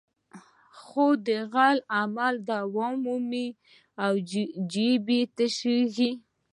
[0.81, 3.47] خو د غلا عمل دوام مومي
[4.03, 4.11] او
[4.71, 6.11] جېب یې تشېږي.